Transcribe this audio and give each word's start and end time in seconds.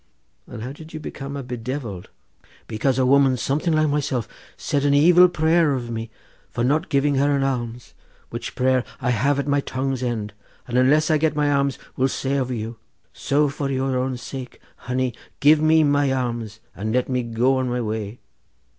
"And 0.47 0.63
how 0.63 0.71
did 0.71 0.95
you 0.95 0.99
become 0.99 1.35
bedevilled?" 1.45 2.09
"Because 2.65 2.97
a 2.97 3.05
woman 3.05 3.37
something 3.37 3.71
like 3.71 3.87
myself 3.89 4.27
said 4.57 4.83
an 4.83 4.95
evil 4.95 5.29
prayer 5.29 5.73
over 5.75 5.91
me 5.91 6.09
for 6.49 6.63
not 6.63 6.89
giving 6.89 7.13
her 7.17 7.35
an 7.35 7.43
alms, 7.43 7.93
which 8.31 8.55
prayer 8.55 8.83
I 8.99 9.11
have 9.11 9.37
at 9.37 9.45
my 9.47 9.59
tongue's 9.61 10.01
end, 10.01 10.33
and 10.67 10.75
unless 10.75 11.11
I 11.11 11.19
get 11.19 11.35
my 11.35 11.51
alms 11.51 11.77
will 11.95 12.07
say 12.07 12.39
over 12.39 12.51
you. 12.55 12.77
So 13.13 13.47
for 13.47 13.69
your 13.69 13.95
own 13.95 14.17
sake, 14.17 14.59
honey, 14.75 15.13
give 15.39 15.61
me 15.61 15.83
my 15.83 16.11
alms, 16.11 16.61
and 16.75 16.91
let 16.91 17.07
me 17.07 17.21
go 17.21 17.57
on 17.57 17.69
my 17.69 17.81
way." 17.81 18.17